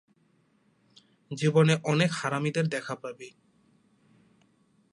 জীবনে 1.31 1.73
অনেক 1.83 2.09
হারামিদের 2.11 2.65
দেখা 2.67 2.95
পাবি। 2.95 3.29